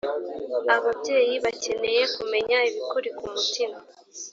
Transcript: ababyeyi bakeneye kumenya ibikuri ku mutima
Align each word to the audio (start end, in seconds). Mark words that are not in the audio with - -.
ababyeyi 0.75 1.35
bakeneye 1.45 2.01
kumenya 2.15 2.57
ibikuri 2.69 3.09
ku 3.17 3.23
mutima 3.33 3.77